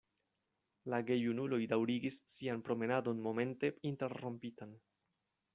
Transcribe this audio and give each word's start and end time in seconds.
La 0.93 0.99
gejunuloj 1.09 1.59
daŭrigis 1.75 2.17
sian 2.37 2.65
promenadon 2.71 3.21
momente 3.29 3.73
interrompitan. 3.93 4.79